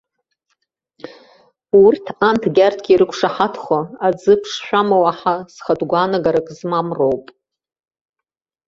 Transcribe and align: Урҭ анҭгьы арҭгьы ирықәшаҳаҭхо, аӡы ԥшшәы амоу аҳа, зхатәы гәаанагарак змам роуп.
Урҭ 1.83 2.05
анҭгьы 2.27 2.61
арҭгьы 2.67 2.91
ирықәшаҳаҭхо, 2.93 3.79
аӡы 4.07 4.33
ԥшшәы 4.41 4.77
амоу 4.81 5.05
аҳа, 5.11 5.35
зхатәы 5.53 5.85
гәаанагарак 5.89 6.47
змам 6.57 6.87
роуп. 6.97 7.25